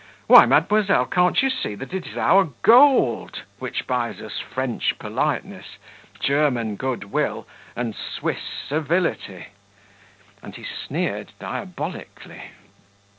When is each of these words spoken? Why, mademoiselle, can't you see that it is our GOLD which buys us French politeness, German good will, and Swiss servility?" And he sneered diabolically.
Why, 0.25 0.47
mademoiselle, 0.47 1.05
can't 1.05 1.43
you 1.43 1.51
see 1.51 1.75
that 1.75 1.93
it 1.93 2.07
is 2.07 2.17
our 2.17 2.45
GOLD 2.63 3.43
which 3.59 3.85
buys 3.85 4.19
us 4.19 4.39
French 4.39 4.97
politeness, 4.97 5.77
German 6.19 6.75
good 6.75 7.03
will, 7.03 7.47
and 7.75 7.93
Swiss 7.95 8.41
servility?" 8.67 9.49
And 10.41 10.55
he 10.55 10.63
sneered 10.63 11.33
diabolically. 11.37 12.45